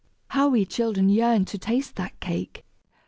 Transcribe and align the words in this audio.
(How 0.29 0.47
we 0.49 0.65
children 0.65 1.09
yearned 1.09 1.47
to 1.49 1.59
taste 1.59 1.95
that 1.97 2.19
cake!) 2.19 2.65